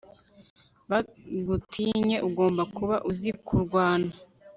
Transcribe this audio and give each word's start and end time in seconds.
bagutinye 0.89 2.17
ugomba 2.27 2.63
kuba 2.75 2.95
uzikurwana 3.09 4.11